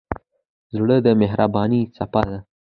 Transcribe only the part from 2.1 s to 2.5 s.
ده.